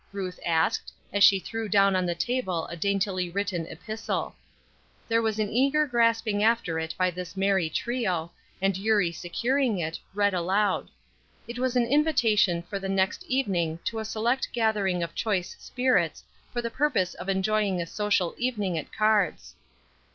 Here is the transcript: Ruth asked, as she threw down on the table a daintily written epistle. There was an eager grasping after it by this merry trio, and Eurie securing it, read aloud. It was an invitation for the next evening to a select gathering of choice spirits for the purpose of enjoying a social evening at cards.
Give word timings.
Ruth 0.11 0.39
asked, 0.43 0.91
as 1.13 1.23
she 1.23 1.37
threw 1.39 1.69
down 1.69 1.95
on 1.95 2.07
the 2.07 2.15
table 2.15 2.65
a 2.69 2.75
daintily 2.75 3.29
written 3.29 3.67
epistle. 3.67 4.33
There 5.07 5.21
was 5.21 5.37
an 5.37 5.51
eager 5.51 5.85
grasping 5.85 6.41
after 6.41 6.79
it 6.79 6.95
by 6.97 7.11
this 7.11 7.37
merry 7.37 7.69
trio, 7.69 8.31
and 8.63 8.75
Eurie 8.75 9.11
securing 9.11 9.77
it, 9.77 9.99
read 10.15 10.33
aloud. 10.33 10.89
It 11.47 11.59
was 11.59 11.75
an 11.75 11.85
invitation 11.85 12.63
for 12.63 12.79
the 12.79 12.89
next 12.89 13.23
evening 13.25 13.77
to 13.85 13.99
a 13.99 14.03
select 14.03 14.47
gathering 14.53 15.03
of 15.03 15.13
choice 15.13 15.55
spirits 15.59 16.23
for 16.51 16.63
the 16.63 16.71
purpose 16.71 17.13
of 17.13 17.29
enjoying 17.29 17.79
a 17.79 17.85
social 17.85 18.33
evening 18.39 18.79
at 18.79 18.91
cards. 18.91 19.53